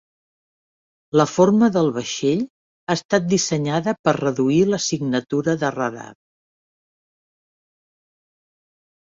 La 1.19 1.25
forma 1.33 1.67
del 1.75 1.89
vaixell 1.97 2.41
ha 2.45 2.95
estat 3.01 3.27
dissenyada 3.33 3.93
per 4.09 4.15
reduir 4.17 4.57
la 4.71 4.81
signatura 4.87 5.57
de 5.67 5.71
radar. 5.77 6.09